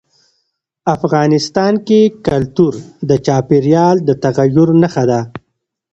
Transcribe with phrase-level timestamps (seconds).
[0.95, 2.73] افغانستان کې کلتور
[3.09, 5.21] د چاپېریال د تغیر نښه ده.